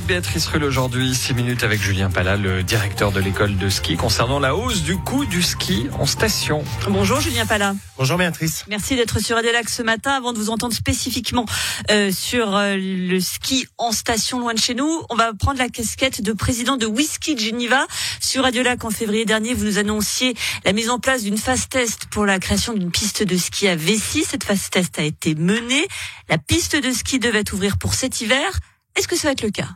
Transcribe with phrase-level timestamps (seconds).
[0.00, 3.96] de Béatrice Rulle aujourd'hui, 6 minutes avec Julien Pala, le directeur de l'école de ski,
[3.96, 6.62] concernant la hausse du coût du ski en station.
[6.88, 7.74] Bonjour Julien Pala.
[7.96, 8.64] Bonjour Béatrice.
[8.68, 10.12] Merci d'être sur Radio ce matin.
[10.12, 11.46] Avant de vous entendre spécifiquement
[11.90, 15.68] euh, sur euh, le ski en station loin de chez nous, on va prendre la
[15.68, 17.86] casquette de président de Whisky Geneva.
[18.20, 20.34] Sur Radio Lac en février dernier, vous nous annonciez
[20.64, 23.74] la mise en place d'une phase test pour la création d'une piste de ski à
[23.74, 24.24] Vessy.
[24.24, 25.88] Cette phase test a été menée.
[26.28, 28.60] La piste de ski devait ouvrir pour cet hiver.
[28.96, 29.68] Est-ce que ça va être le cas?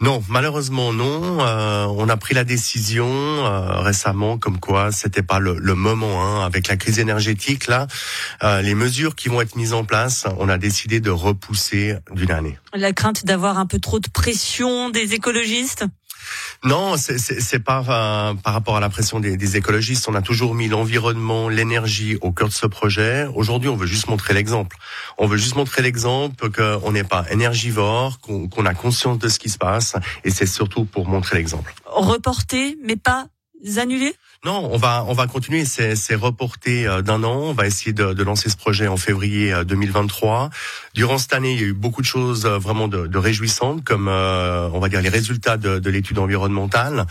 [0.00, 1.40] Non, malheureusement non.
[1.40, 6.22] Euh, on a pris la décision euh, récemment, comme quoi c'était pas le, moment.
[6.22, 7.86] Hein, avec la crise énergétique, là,
[8.42, 12.30] euh, les mesures qui vont être mises en place, on a décidé de repousser d'une
[12.30, 12.58] année.
[12.74, 15.86] La crainte d'avoir un peu trop de pression des écologistes?
[16.64, 20.08] Non, c'est pas euh, par rapport à la pression des, des, écologistes.
[20.08, 23.26] On a toujours mis l'environnement, l'énergie au cœur de ce projet.
[23.34, 24.76] Aujourd'hui, on veut juste montrer l'exemple.
[25.18, 29.48] On veut juste montrer l'exemple qu'on n'est pas énergivore, qu'on a conscience de ce qui
[29.48, 31.74] se passe, et c'est surtout pour montrer l'exemple.
[31.86, 33.26] Reporter, mais pas
[34.44, 35.64] non, on va on va continuer.
[35.64, 37.36] C'est reporté euh, d'un an.
[37.36, 40.44] On va essayer de, de, lancer ce projet en février 2023.
[40.44, 40.48] Euh,
[40.94, 43.82] Durant cette année, il y a eu beaucoup de choses euh, vraiment de, de réjouissantes,
[43.82, 47.06] comme on va dire les résultats de, de l'étude environnementale,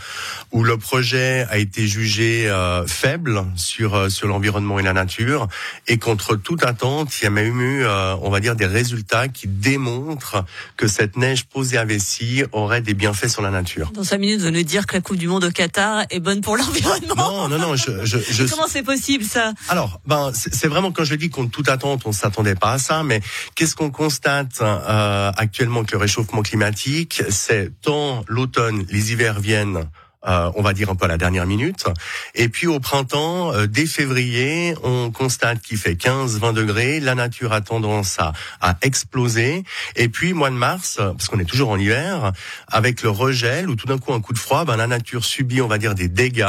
[0.50, 2.50] où le projet a été jugé
[2.86, 5.48] faible sur sur l'environnement et la nature,
[5.88, 9.46] et contre toute attente, il y a même eu, on va dire, des résultats qui
[9.46, 10.44] démontrent
[10.76, 13.90] que cette neige posée à Vessie aurait des bienfaits sur la nature.
[13.92, 16.35] Dans cinq minutes, vous nous dire que la Coupe du Monde au Qatar est bonne
[16.40, 17.48] pour l'environnement.
[17.48, 17.76] Non, non, non.
[17.76, 18.44] Je, je, je...
[18.50, 19.52] Comment c'est possible ça?
[19.68, 23.02] Alors, ben, c'est vraiment quand je dis qu'on toute attente, on s'attendait pas à ça.
[23.02, 23.20] Mais
[23.54, 29.88] qu'est-ce qu'on constate euh, actuellement que le réchauffement climatique, c'est tant l'automne, les hivers viennent
[30.26, 31.86] on va dire un peu à la dernière minute.
[32.34, 37.52] Et puis au printemps, euh, dès février, on constate qu'il fait 15-20 degrés, la nature
[37.52, 39.64] a tendance à, à exploser.
[39.94, 42.32] Et puis mois de mars, parce qu'on est toujours en hiver,
[42.68, 45.60] avec le regel ou tout d'un coup un coup de froid, ben, la nature subit,
[45.60, 46.46] on va dire, des dégâts.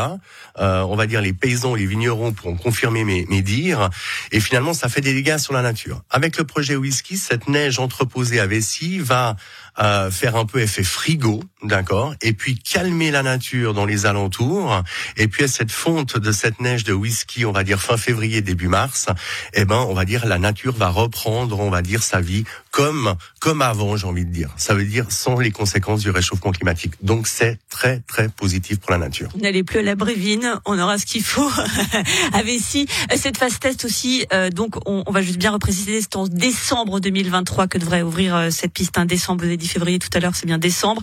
[0.59, 3.89] Euh, on va dire les paysans, les vignerons pourront confirmer mes, mes dires.
[4.31, 6.01] Et finalement, ça fait des dégâts sur la nature.
[6.09, 9.35] Avec le projet whisky, cette neige entreposée à Vessie va
[9.79, 14.83] euh, faire un peu effet frigo, d'accord, et puis calmer la nature dans les alentours,
[15.15, 18.41] et puis à cette fonte de cette neige de whisky, on va dire fin février
[18.41, 19.07] début mars,
[19.53, 22.43] eh ben on va dire la nature va reprendre, on va dire sa vie
[22.77, 24.51] comme comme avant, j'ai envie de dire.
[24.55, 26.93] Ça veut dire sans les conséquences du réchauffement climatique.
[27.01, 29.29] Donc c'est très très positif pour la nature.
[29.41, 31.49] N'allez plus à la Brévine, on aura ce qu'il faut
[32.33, 32.85] à Vessie.
[33.15, 36.99] Cette phase test aussi, euh, donc on, on, va juste bien repréciser, c'est en décembre
[36.99, 38.99] 2023 que devrait ouvrir euh, cette piste.
[38.99, 41.01] Un décembre, vous avez dit février tout à l'heure, c'est bien décembre.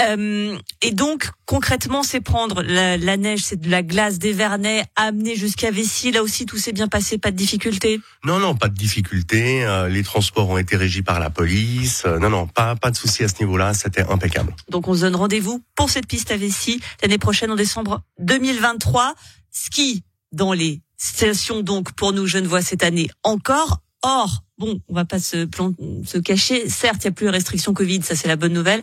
[0.00, 4.84] Euh, et donc concrètement, c'est prendre la, la neige, c'est de la glace des Vernets,
[4.96, 6.10] amener jusqu'à Vessie.
[6.10, 8.00] Là aussi, tout s'est bien passé, pas de difficulté?
[8.24, 9.64] Non, non, pas de difficulté.
[9.88, 12.04] Les transports ont été régis par la police.
[12.06, 13.74] Euh, non, non, pas pas de souci à ce niveau-là.
[13.74, 14.54] C'était impeccable.
[14.68, 19.14] Donc on se donne rendez-vous pour cette piste à Vessie l'année prochaine en décembre 2023.
[19.50, 23.82] Ski dans les stations donc pour nous vois cette année encore.
[24.04, 25.48] Or, bon, on va pas se,
[26.04, 26.68] se cacher.
[26.68, 28.82] Certes, il y a plus de restrictions Covid, ça c'est la bonne nouvelle.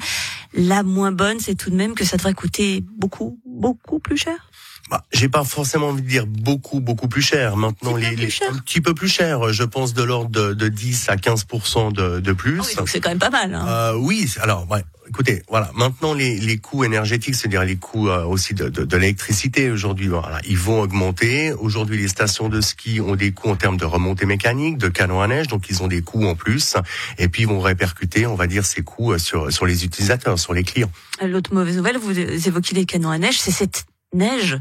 [0.54, 4.50] La moins bonne, c'est tout de même que ça devrait coûter beaucoup, beaucoup plus cher.
[4.90, 7.58] Bah, j'ai pas forcément envie de dire beaucoup beaucoup plus cher.
[7.58, 9.54] Maintenant, les, les un petit peu plus cher.
[9.54, 11.46] Je pense de l'ordre de, de, 10 à 15
[11.94, 12.62] de, de plus.
[12.78, 13.54] Ah c'est quand même pas mal.
[13.54, 13.66] Hein.
[13.68, 18.24] Euh, oui, alors ouais, écoutez, voilà, maintenant les, les coûts énergétiques, c'est-à-dire les coûts euh,
[18.24, 21.52] aussi de, de, de l'électricité aujourd'hui, voilà, ils vont augmenter.
[21.54, 25.22] Aujourd'hui, les stations de ski ont des coûts en termes de remontée mécanique, de canons
[25.22, 26.76] à neige, donc ils ont des coûts en plus,
[27.18, 30.40] et puis ils vont répercuter, on va dire, ces coûts euh, sur sur les utilisateurs,
[30.40, 30.92] sur les clients.
[31.22, 34.58] L'autre mauvaise nouvelle, vous évoquez les canons à neige, c'est cette neige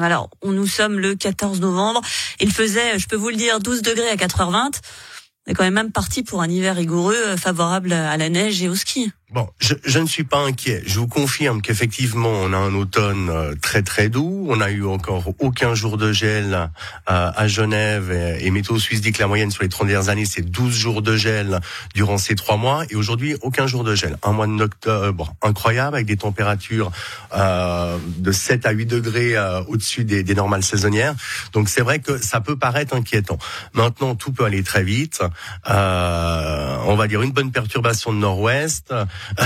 [0.00, 2.02] alors, on, nous sommes le 14 novembre.
[2.38, 4.70] Il faisait, je peux vous le dire, 12 degrés à 4h20.
[5.46, 8.62] On est quand même même parti pour un hiver rigoureux, euh, favorable à la neige
[8.62, 9.10] et au ski.
[9.32, 10.82] Bon, je, je, ne suis pas inquiet.
[10.84, 14.46] Je vous confirme qu'effectivement, on a un automne euh, très très doux.
[14.50, 16.68] On a eu encore aucun jour de gel euh,
[17.06, 20.42] à Genève et, Météo Suisse dit que la moyenne sur les 30 dernières années, c'est
[20.42, 21.60] 12 jours de gel
[21.94, 22.84] durant ces trois mois.
[22.90, 24.18] Et aujourd'hui, aucun jour de gel.
[24.22, 26.92] Un mois de octobre incroyable avec des températures
[27.34, 31.14] euh, de 7 à 8 degrés euh, au-dessus des, des, normales saisonnières.
[31.54, 33.38] Donc c'est vrai que ça peut paraître inquiétant.
[33.72, 35.22] Maintenant, tout peut aller très vite.
[35.66, 38.92] On va dire une bonne perturbation de nord-ouest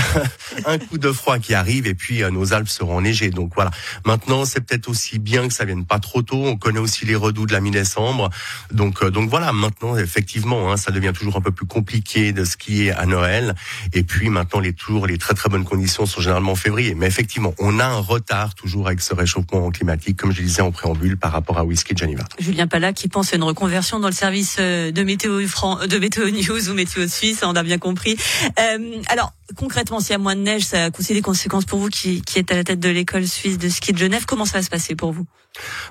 [0.65, 3.29] un coup de froid qui arrive et puis euh, nos Alpes seront enneigées.
[3.29, 3.71] Donc voilà.
[4.05, 6.43] Maintenant, c'est peut-être aussi bien que ça vienne pas trop tôt.
[6.45, 8.29] On connaît aussi les redoux de la mi-décembre.
[8.71, 9.53] Donc euh, donc voilà.
[9.53, 13.55] Maintenant, effectivement, hein, ça devient toujours un peu plus compliqué de skier à Noël.
[13.93, 16.95] Et puis maintenant, les tours, les très très bonnes conditions sont généralement en février.
[16.95, 20.71] Mais effectivement, on a un retard toujours avec ce réchauffement climatique, comme je disais en
[20.71, 22.23] préambule, par rapport à Whisky Geneva.
[22.39, 25.39] Julien Pala qui pense à une reconversion dans le service euh, de météo
[25.85, 28.17] de Météo News ou Météo Suisse, on a bien compris.
[28.59, 31.79] Euh, alors, concrètement, s'il y a moins de neige, ça a aussi des conséquences pour
[31.79, 34.25] vous qui, qui êtes à la tête de l'école suisse de ski de Genève.
[34.25, 35.25] Comment ça va se passer pour vous?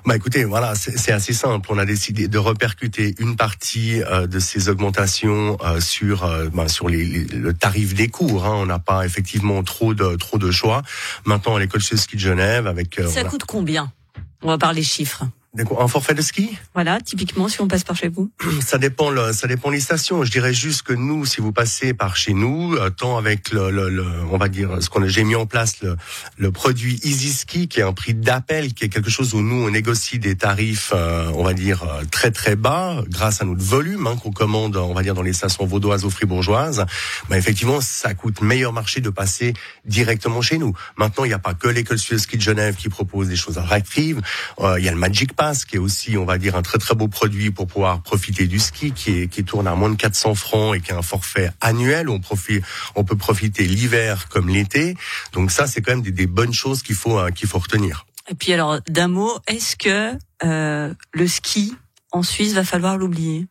[0.05, 1.67] Bah écoutez, voilà, c'est assez simple.
[1.71, 6.69] On a décidé de repercuter une partie euh, de ces augmentations euh, sur euh, bah,
[6.69, 8.45] sur les, le tarif des cours.
[8.45, 8.55] Hein.
[8.55, 10.83] On n'a pas effectivement trop de trop de choix.
[11.25, 13.91] Maintenant, à l'école suisse ski de Genève, avec ça coûte combien?
[14.41, 15.25] On va parler chiffres.
[15.79, 18.29] Un forfait de ski Voilà, typiquement, si on passe par chez vous.
[18.61, 20.23] Ça dépend, le, ça dépend les stations.
[20.23, 23.71] Je dirais juste que nous, si vous passez par chez nous, euh, tant avec le,
[23.71, 25.95] le, on va dire, ce qu'on a, j'ai mis en place le,
[26.37, 29.65] le produit Easy Ski, qui est un prix d'appel, qui est quelque chose où nous
[29.65, 33.63] on négocie des tarifs, euh, on va dire euh, très très bas, grâce à notre
[33.63, 36.85] volume hein, qu'on commande, on va dire dans les stations vaudoises ou fribourgeoises.
[37.29, 39.53] Bah, effectivement, ça coûte meilleur marché de passer
[39.85, 40.73] directement chez nous.
[40.97, 43.57] Maintenant, il n'y a pas que l'école suisse ski de Genève qui propose des choses
[43.57, 44.21] attractives.
[44.59, 46.95] il y a le Magic Pass qui est aussi, on va dire, un très très
[46.95, 50.35] beau produit pour pouvoir profiter du ski, qui, est, qui tourne à moins de 400
[50.35, 52.09] francs et qui a un forfait annuel.
[52.09, 52.63] On, profite,
[52.95, 54.95] on peut profiter l'hiver comme l'été.
[55.33, 58.05] Donc ça, c'est quand même des, des bonnes choses qu'il faut euh, qu'il faut retenir.
[58.29, 61.75] Et puis alors, d'un mot, est-ce que euh, le ski
[62.11, 63.47] en Suisse va falloir l'oublier?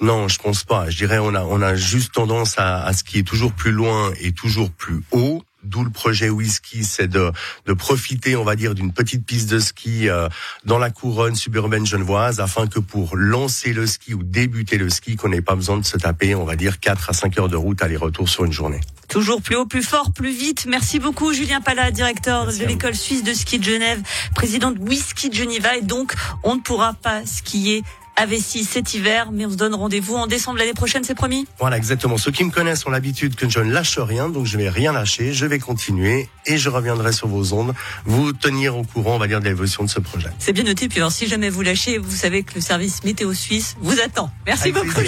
[0.00, 0.88] Non, je pense pas.
[0.88, 4.32] Je dirais on a on a juste tendance à, à skier toujours plus loin et
[4.32, 5.42] toujours plus haut.
[5.62, 7.32] D'où le projet Whisky, c'est de,
[7.66, 10.28] de profiter, on va dire, d'une petite piste de ski euh,
[10.64, 15.16] dans la couronne suburbaine genevoise, afin que pour lancer le ski ou débuter le ski,
[15.16, 17.56] qu'on n'ait pas besoin de se taper, on va dire, 4 à 5 heures de
[17.56, 18.80] route aller-retour sur une journée.
[19.08, 20.66] Toujours plus haut, plus fort, plus vite.
[20.68, 24.00] Merci beaucoup, Julien Pala, directeur de l'école suisse de ski de Genève,
[24.34, 25.76] président de Whisky de Geneva.
[25.76, 26.14] Et donc,
[26.44, 27.82] on ne pourra pas skier
[28.20, 31.46] à Vessis cet hiver, mais on se donne rendez-vous en décembre l'année prochaine, c'est promis
[31.58, 32.18] Voilà, exactement.
[32.18, 34.92] Ceux qui me connaissent ont l'habitude que je ne lâche rien, donc je vais rien
[34.92, 37.72] lâcher, je vais continuer et je reviendrai sur vos ondes,
[38.04, 40.28] vous tenir au courant, on va dire, de l'évolution de ce projet.
[40.38, 43.32] C'est bien noté, puis alors si jamais vous lâchez, vous savez que le service météo
[43.32, 44.30] suisse vous attend.
[44.46, 45.00] Merci beaucoup.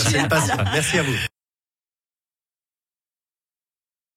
[0.72, 1.31] Merci à vous.